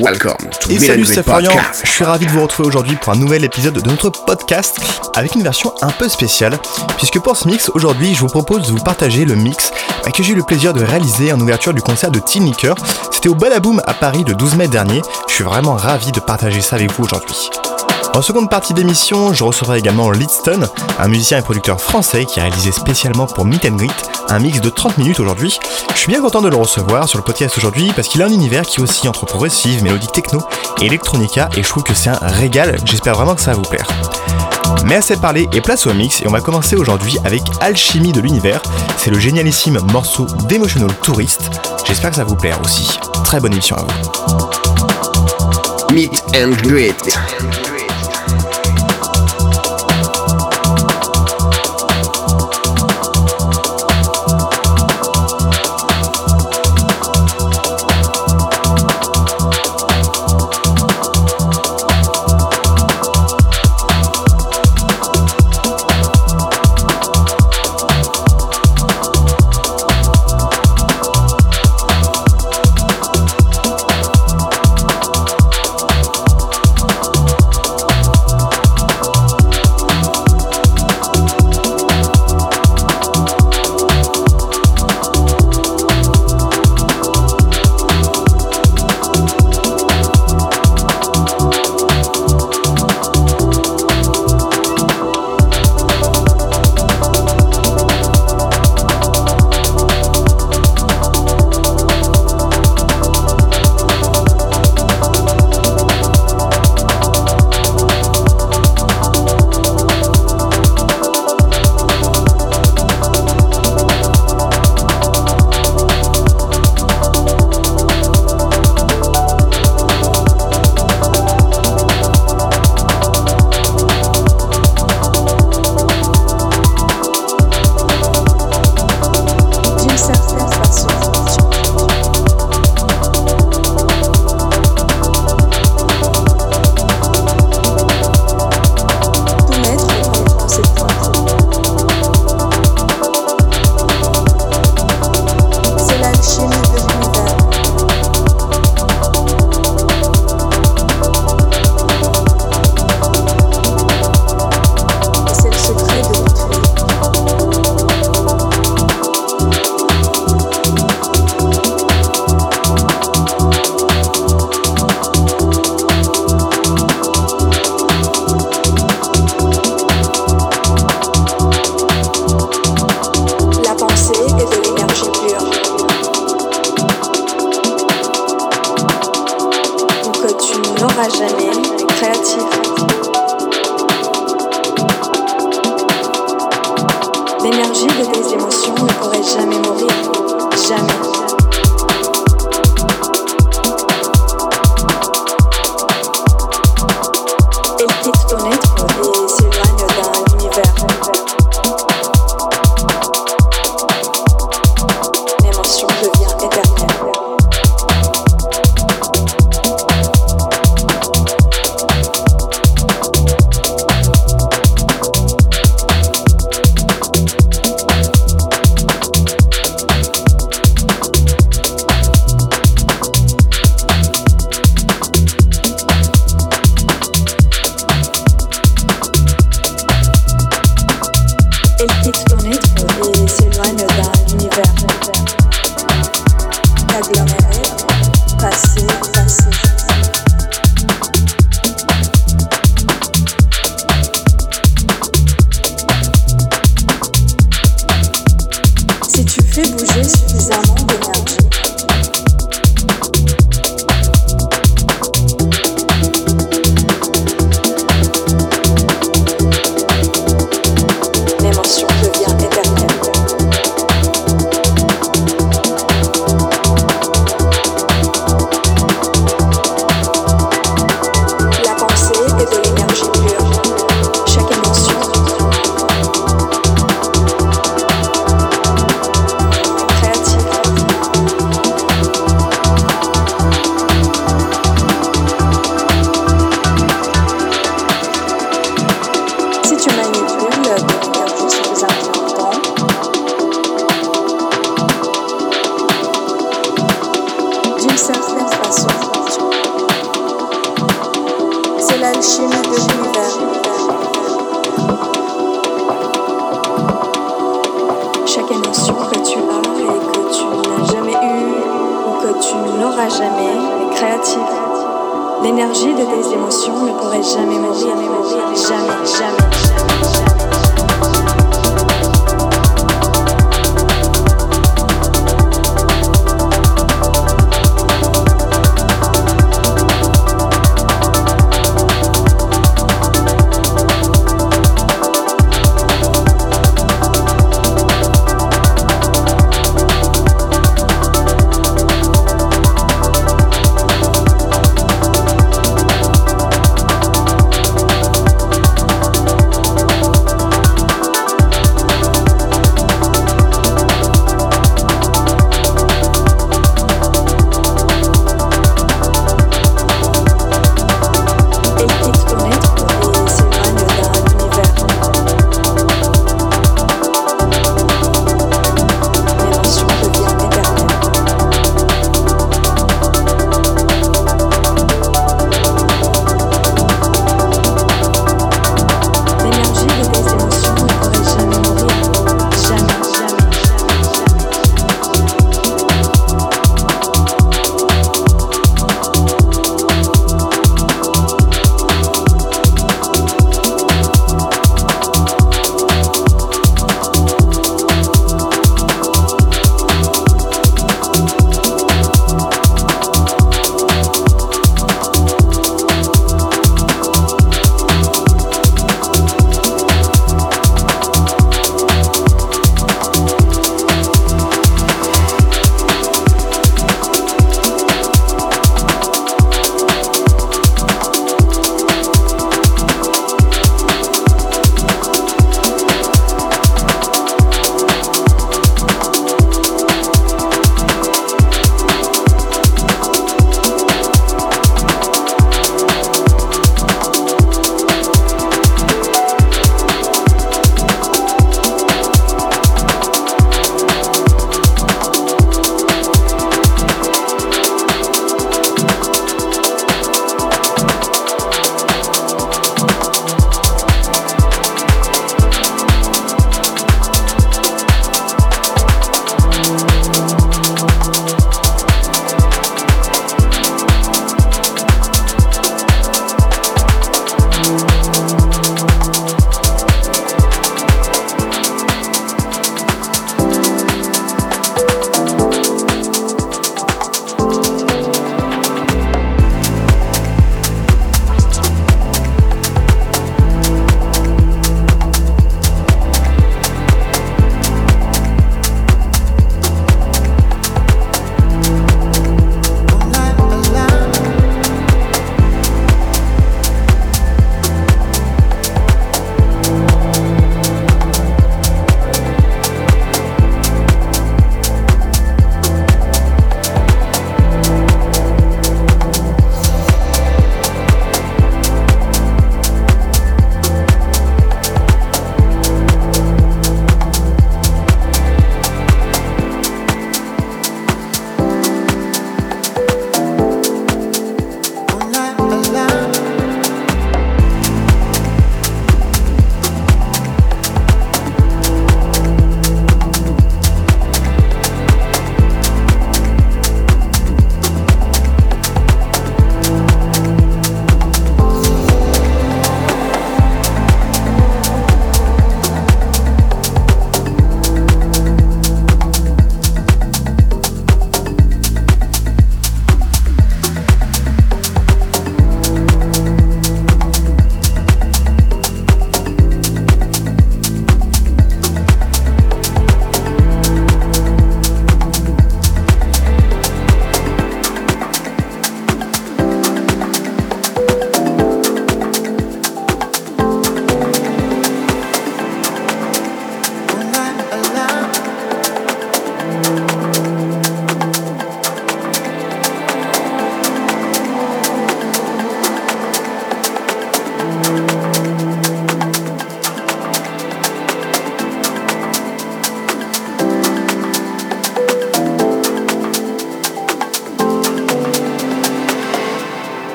[0.00, 1.52] welcome to Et salut, c'est Florian.
[1.82, 4.78] Je suis ravi de vous retrouver aujourd'hui pour un nouvel épisode de notre podcast
[5.14, 6.58] avec une version un peu spéciale,
[6.96, 9.72] puisque pour ce mix, aujourd'hui, je vous propose de vous partager le mix
[10.12, 12.50] que j'ai eu le plaisir de réaliser en ouverture du concert de Teen
[13.10, 15.02] C'était au Badaboom à Paris le 12 mai dernier.
[15.28, 17.50] Je suis vraiment ravi de partager ça avec vous aujourd'hui.
[18.14, 20.68] En seconde partie d'émission, je recevrai également Lidston,
[20.98, 23.92] un musicien et producteur français qui a réalisé spécialement pour Meet and Greet
[24.28, 25.58] un mix de 30 minutes aujourd'hui.
[25.94, 28.32] Je suis bien content de le recevoir sur le podcast aujourd'hui parce qu'il a un
[28.32, 30.42] univers qui oscille entre progressive, mélodique techno
[30.80, 32.76] et electronica et je trouve que c'est un régal.
[32.84, 33.86] J'espère vraiment que ça va vous plaire.
[34.84, 38.20] Mais assez parlé et place au mix et on va commencer aujourd'hui avec Alchimie de
[38.20, 38.60] l'univers.
[38.96, 41.50] C'est le génialissime morceau d'Emotional Tourist.
[41.86, 42.98] J'espère que ça va vous plaire aussi.
[43.24, 43.88] Très bonne émission à vous.
[45.92, 47.16] Meet and Greet.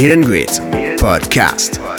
[0.00, 0.48] Meet and Greet
[0.98, 1.89] Podcast.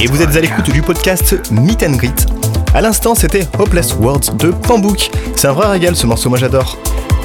[0.00, 2.26] Et vous êtes à l'écoute du podcast Meet and Greet.
[2.72, 5.10] À l'instant, c'était Hopeless Words de Pambouk.
[5.34, 6.78] C'est un vrai régal ce morceau, moi j'adore.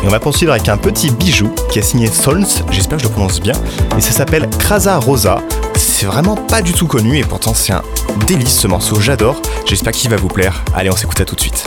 [0.03, 3.07] Et on va poursuivre avec un petit bijou qui est signé Solns, j'espère que je
[3.09, 3.53] le prononce bien,
[3.95, 5.39] et ça s'appelle Krasa Rosa.
[5.75, 7.83] C'est vraiment pas du tout connu et pourtant c'est un
[8.25, 9.39] délice ce morceau, j'adore.
[9.65, 10.63] J'espère qu'il va vous plaire.
[10.75, 11.65] Allez, on s'écoute ça tout de suite.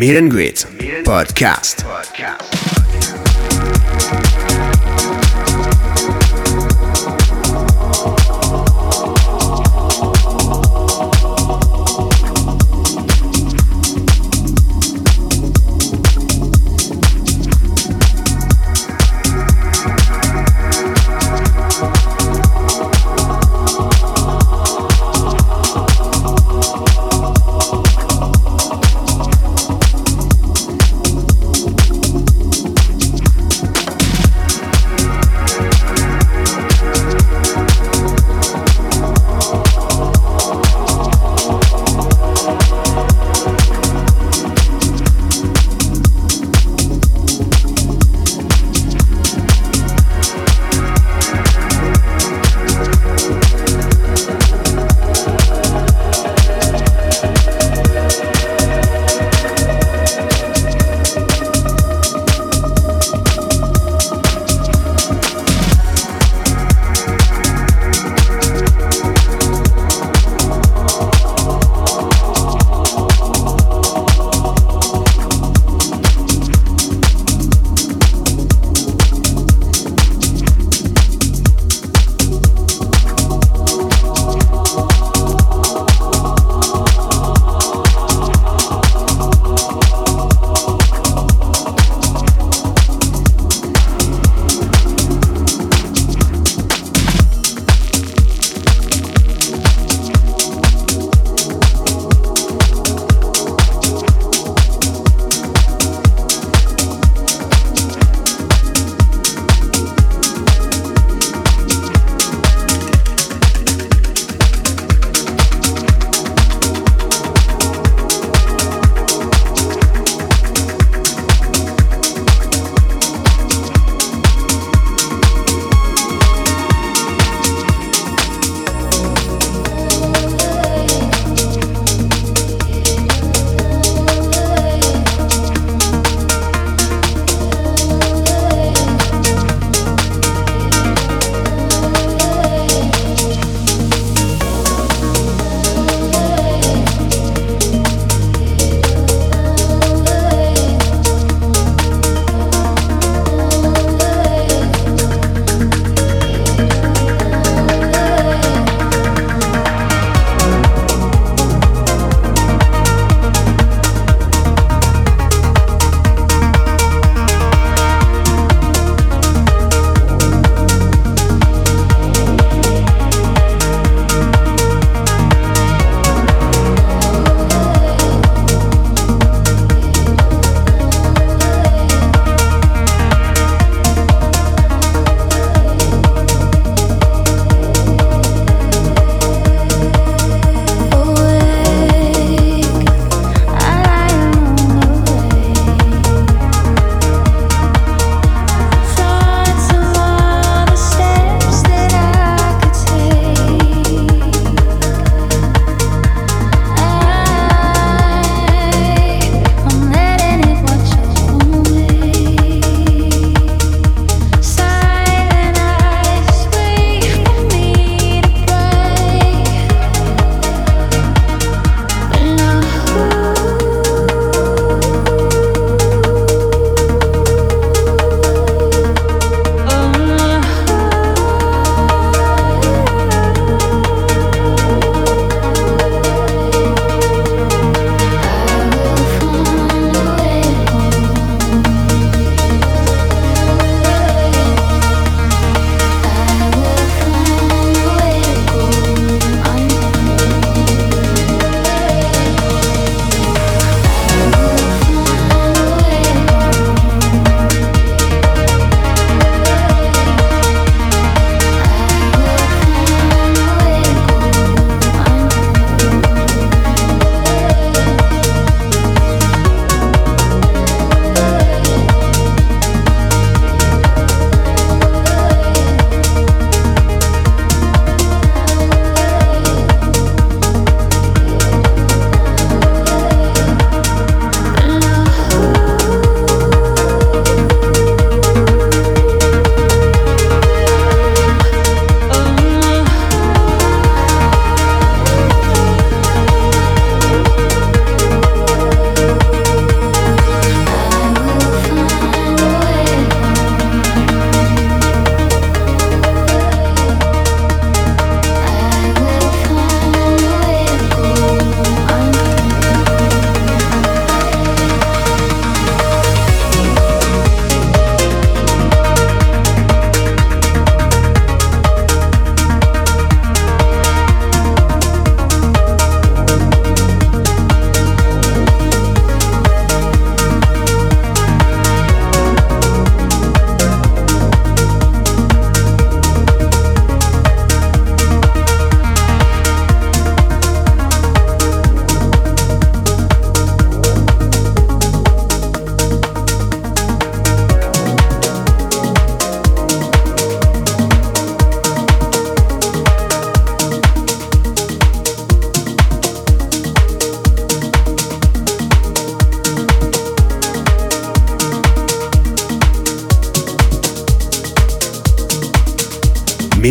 [0.00, 1.04] Meet and Greet Podcast.
[1.04, 1.89] Podcast.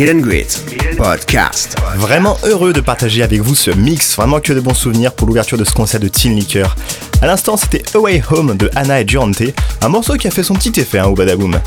[0.00, 1.76] Meet and Podcast.
[1.96, 5.58] Vraiment heureux de partager avec vous ce mix, vraiment que de bons souvenirs pour l'ouverture
[5.58, 6.74] de ce concert de Teen Liquor.
[7.20, 9.42] À l'instant, c'était Away Home de Anna et Durante,
[9.82, 11.60] un morceau qui a fait son petit effet hein, au Badaboom.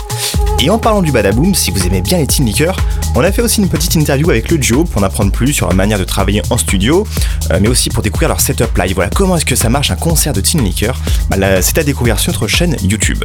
[0.59, 2.75] Et en parlant du Badaboom, si vous aimez bien les Teen Liquor,
[3.13, 5.67] on a fait aussi une petite interview avec le duo pour en apprendre plus sur
[5.67, 7.05] la manière de travailler en studio,
[7.51, 8.95] euh, mais aussi pour découvrir leur setup live.
[8.95, 10.95] Voilà, comment est-ce que ça marche un concert de Teen Liquor
[11.29, 13.23] bah, C'est à découvrir sur notre chaîne YouTube.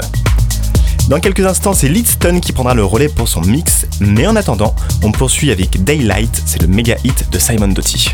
[1.08, 4.74] Dans quelques instants, c'est Lidston qui prendra le relais pour son mix, mais en attendant,
[5.02, 8.11] on poursuit avec Daylight, c'est le méga hit de Simon Doty.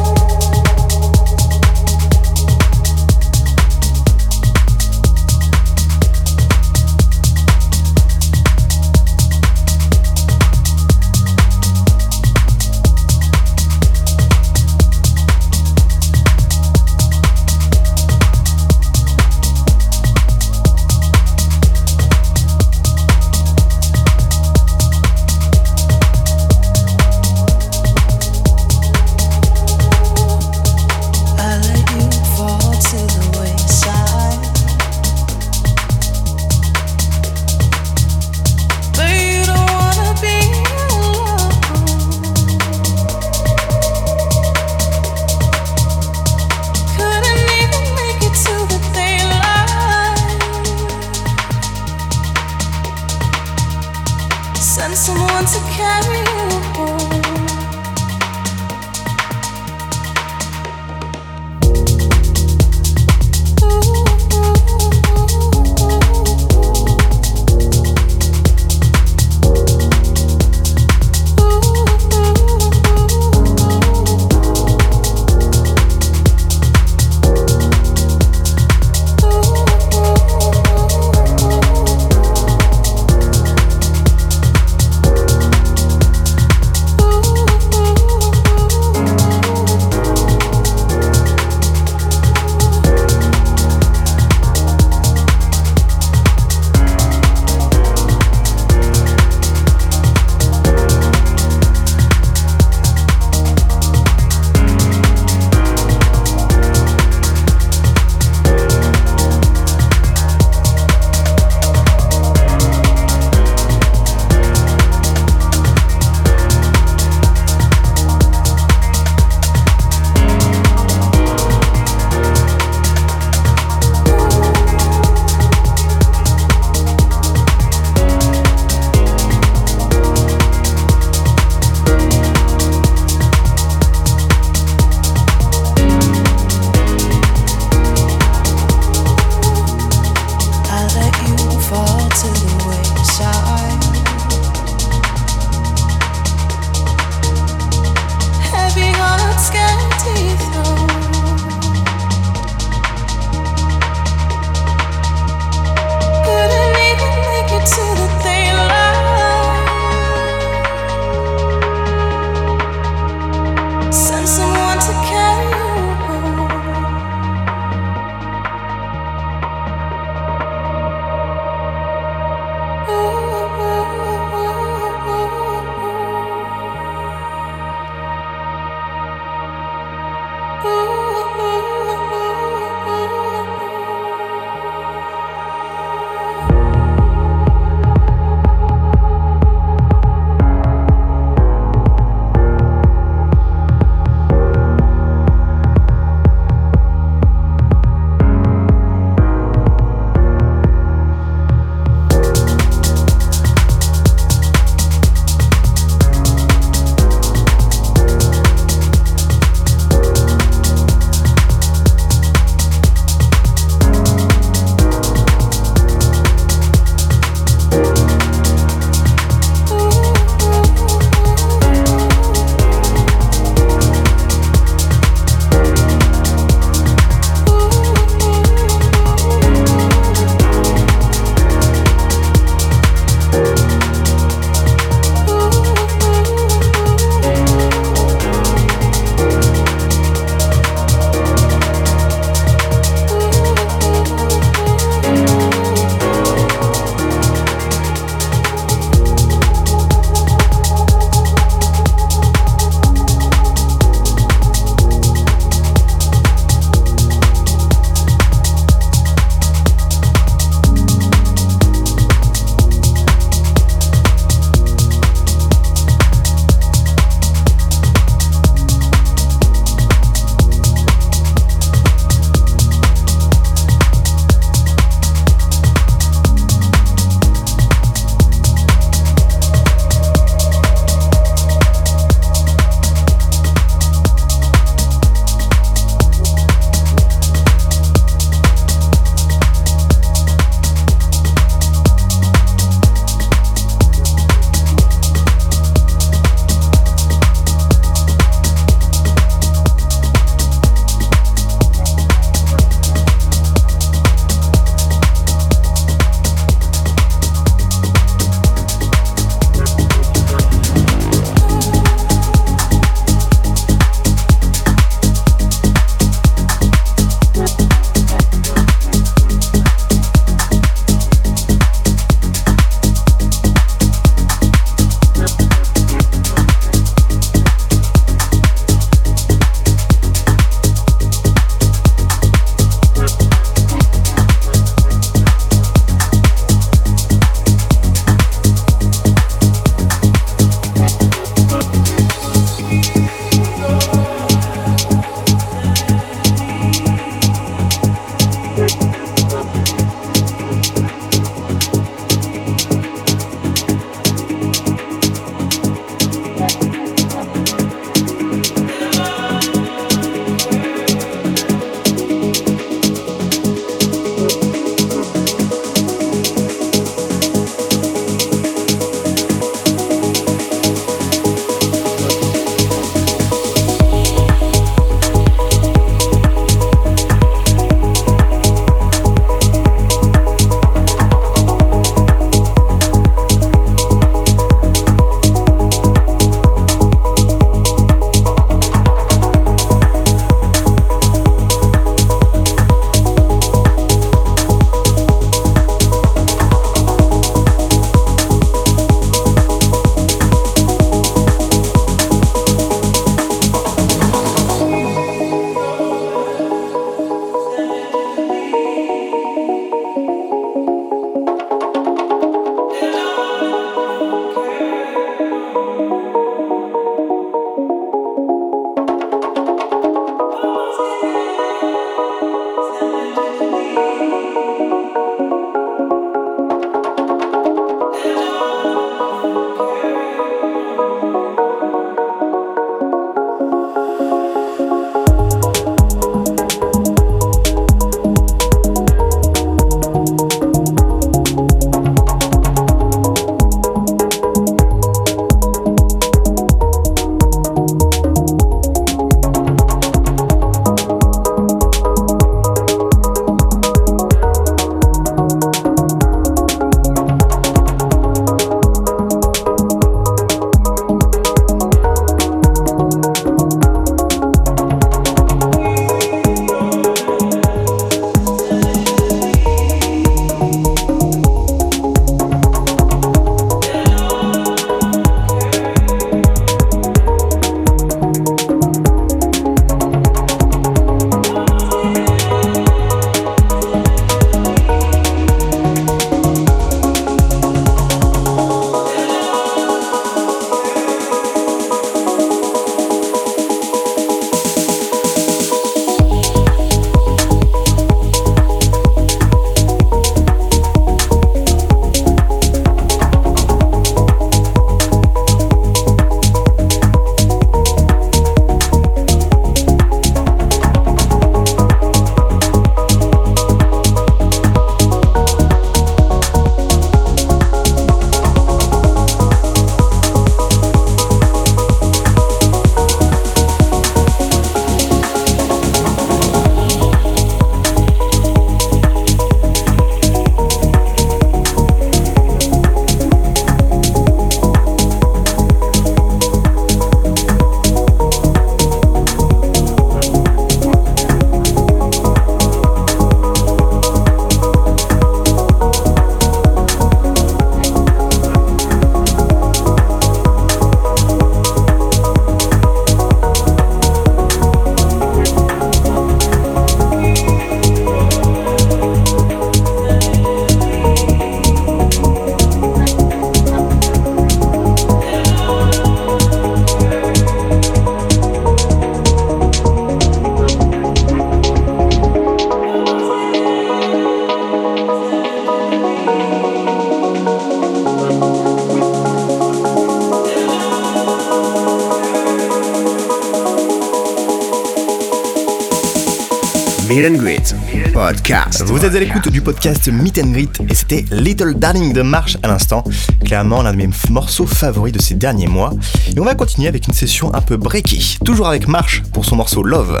[588.06, 588.62] Podcast.
[588.66, 592.38] Vous êtes à l'écoute du podcast Meet and Greet et c'était Little Darling de Marche
[592.44, 592.84] à l'instant,
[593.24, 595.72] clairement l'un de mes morceaux favoris de ces derniers mois.
[596.14, 599.34] Et on va continuer avec une session un peu breaky, toujours avec Marche pour son
[599.34, 600.00] morceau Love.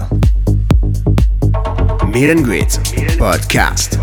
[2.12, 2.80] Meet and Greet
[3.18, 3.98] Podcast.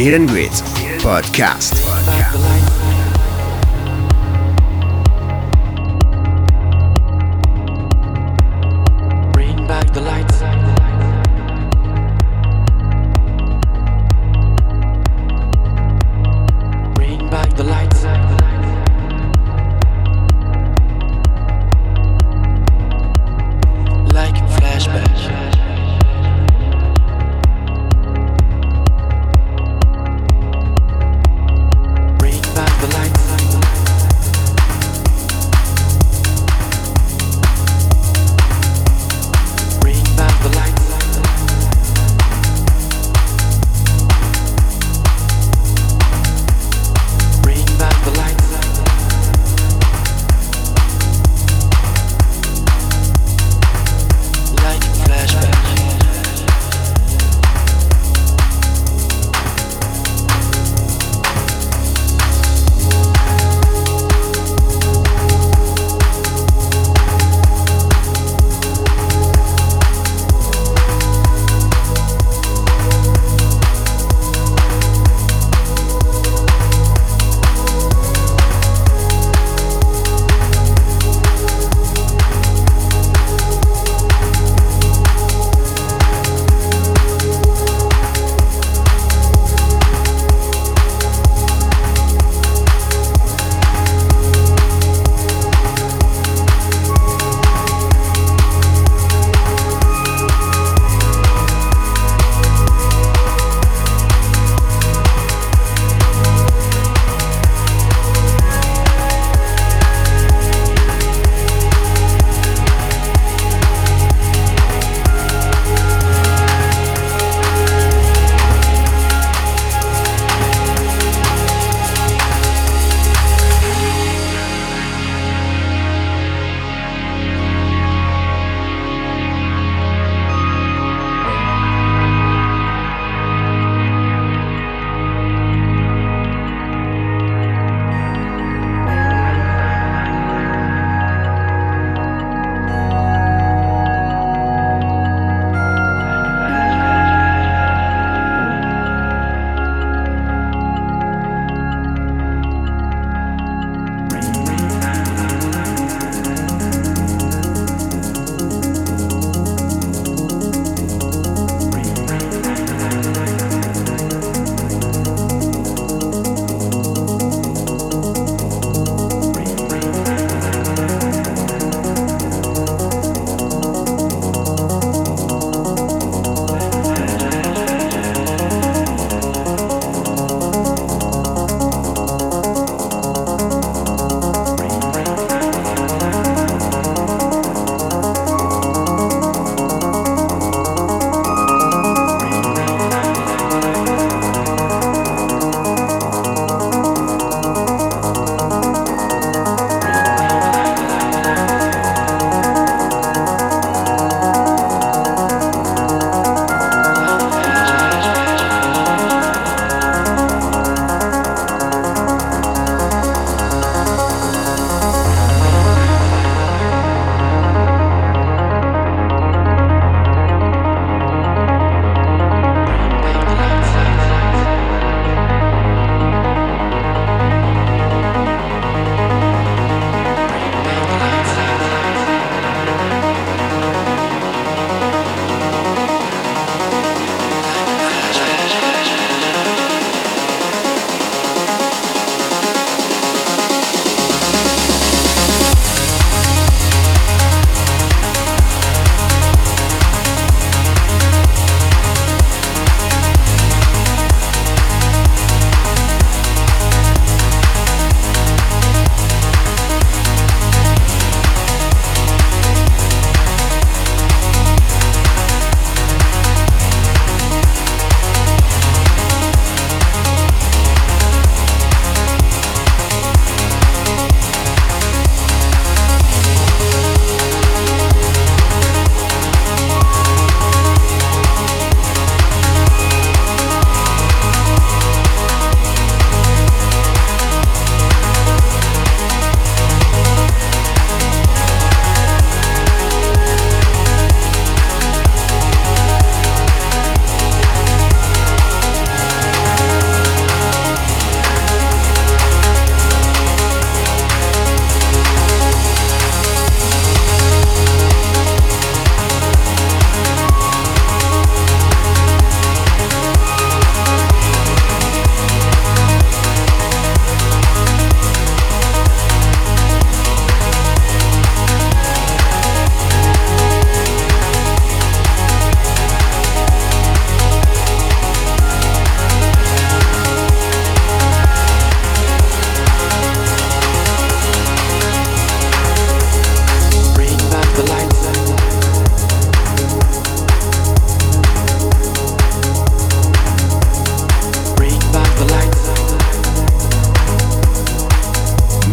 [0.00, 0.50] Meet and Greet
[1.02, 1.74] Podcast.
[2.32, 2.59] Bring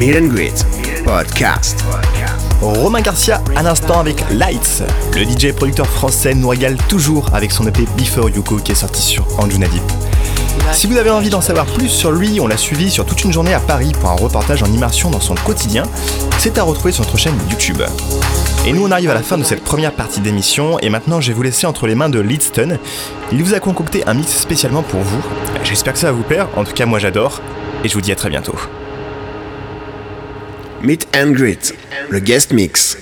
[0.08, 0.66] Meet and Greet
[1.04, 1.84] Podcast.
[2.62, 4.84] Romain Garcia à l'instant avec Lights.
[5.14, 6.54] Le DJ et producteur français nous
[6.88, 9.84] toujours avec son EP Before Yuko qui est sorti sur Anjuna Deep.
[10.72, 13.34] Si vous avez envie d'en savoir plus sur lui, on l'a suivi sur toute une
[13.34, 15.84] journée à Paris pour un reportage en immersion dans son quotidien.
[16.38, 17.82] C'est à retrouver sur notre chaîne YouTube.
[18.66, 21.28] Et nous on arrive à la fin de cette première partie d'émission et maintenant je
[21.28, 22.78] vais vous laisser entre les mains de Leadston.
[23.34, 25.22] Il vous a concocté un mix spécialement pour vous.
[25.66, 27.42] J'espère que ça va vous plaire, en tout cas moi j'adore
[27.84, 28.56] et je vous dis à très bientôt.
[30.82, 31.74] Meet and Greet,
[32.10, 32.98] le guest mix.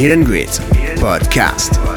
[0.00, 1.74] Podcast.
[1.74, 1.89] You don't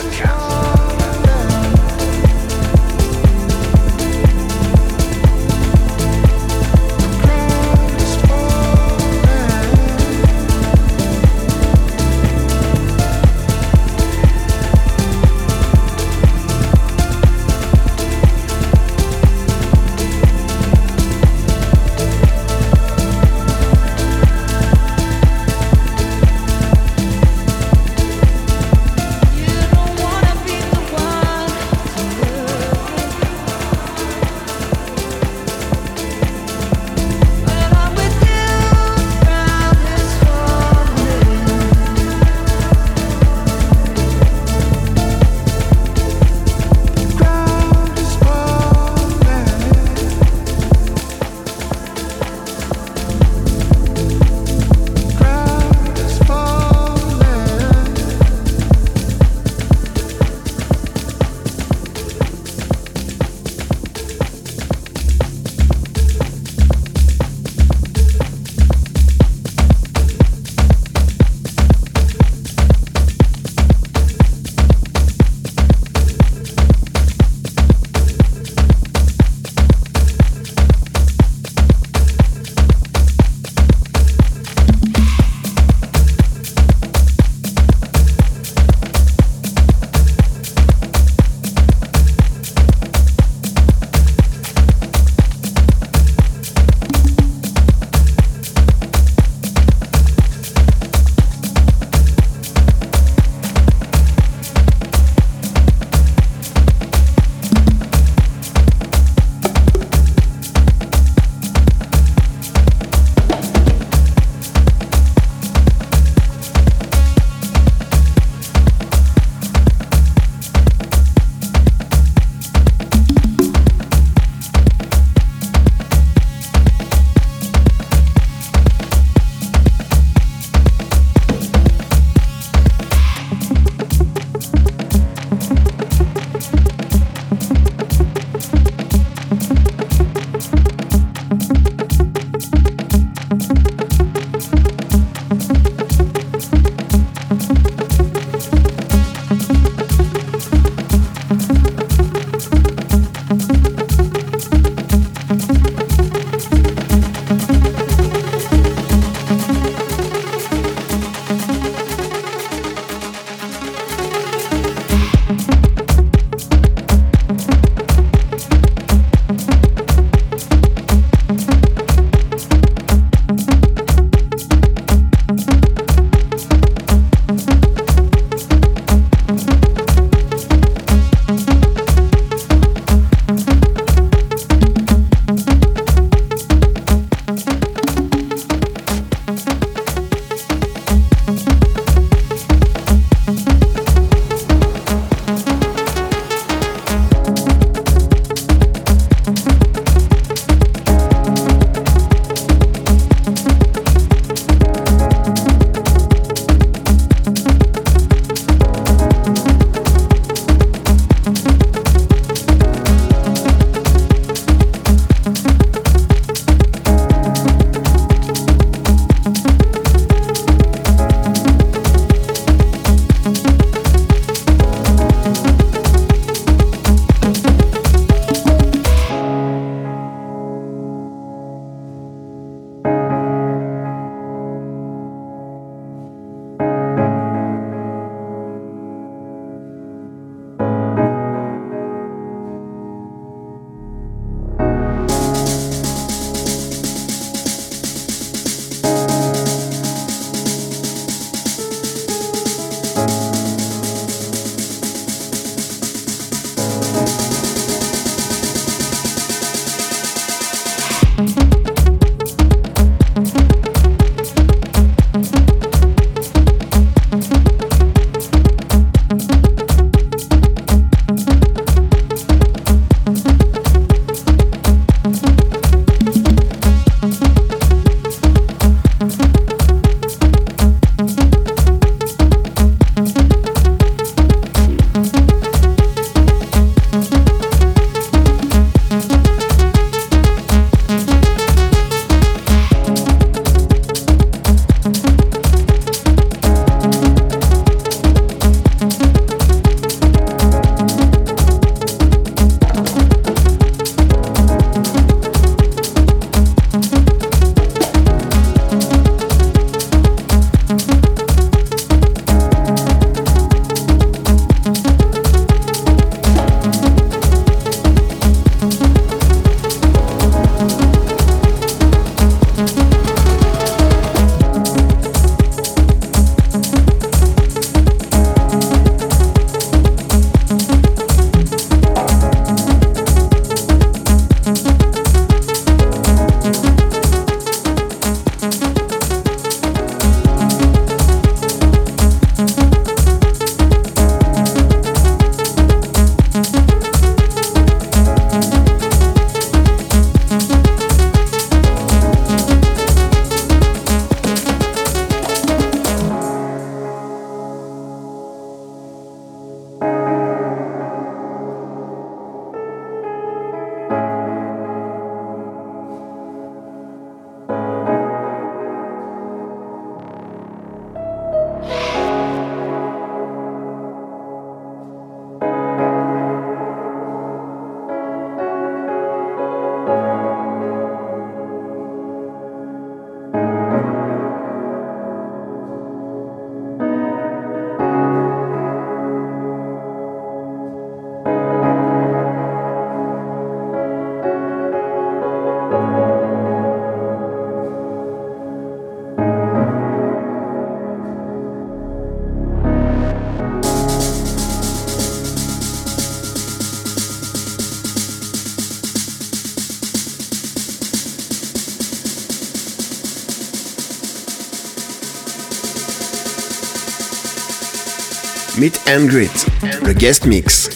[418.88, 419.46] and Greet,
[419.84, 420.70] le guest mix.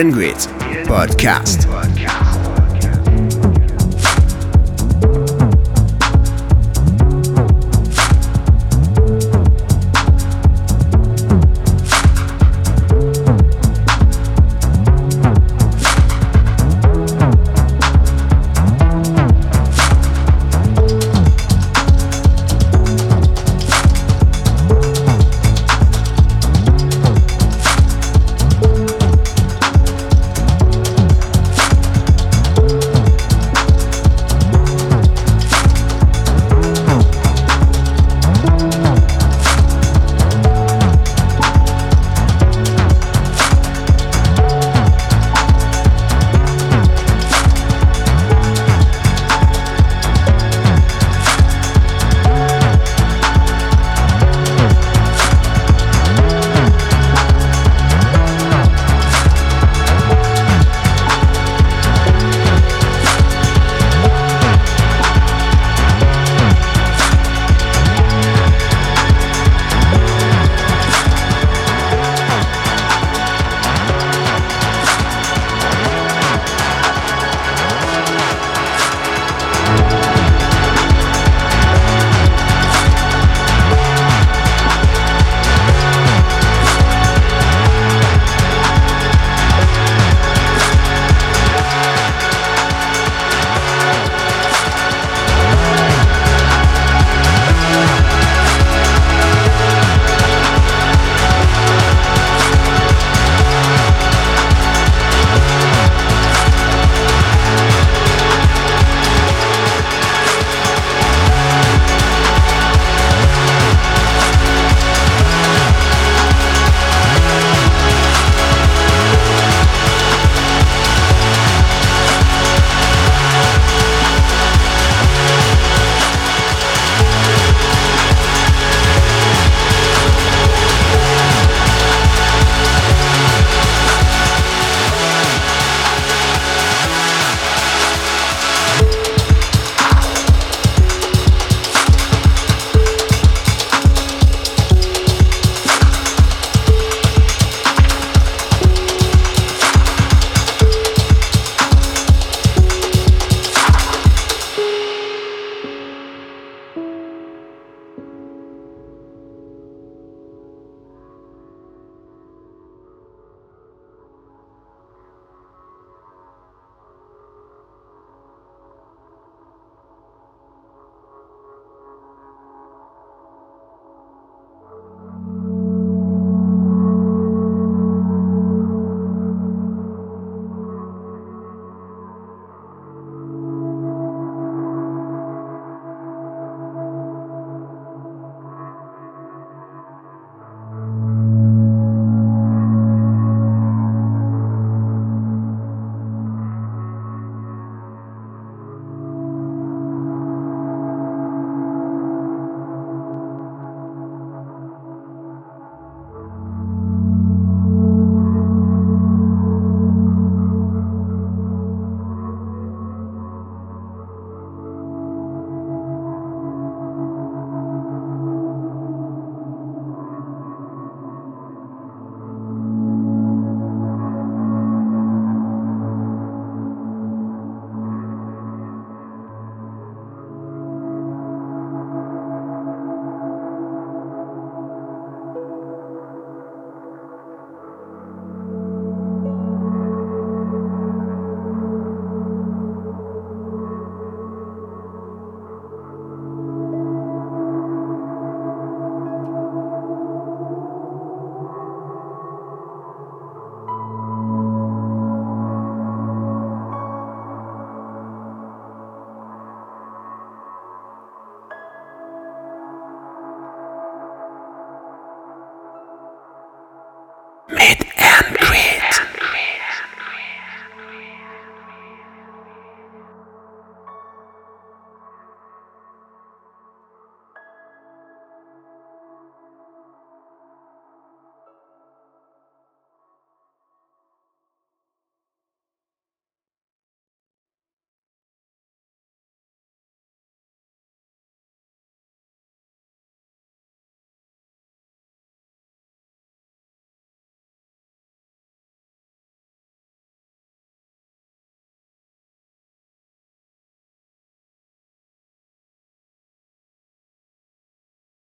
[0.00, 0.48] Hit and Grit
[0.86, 1.69] Podcast.